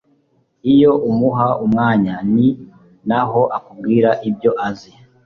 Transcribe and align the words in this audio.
iyo 0.73 0.91
umuha 1.09 1.47
umwanya, 1.65 2.15
ni 2.33 2.47
naho 3.07 3.41
akubwira 3.57 4.09
ibyo 4.29 4.51
azi 4.67 4.91